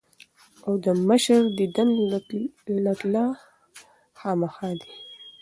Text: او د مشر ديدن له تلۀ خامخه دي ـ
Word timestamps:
او 0.65 0.73
د 0.85 0.87
مشر 1.07 1.41
ديدن 1.59 1.89
له 2.11 2.19
تلۀ 2.99 3.25
خامخه 4.19 4.69
دي 4.81 4.91
ـ 4.95 4.99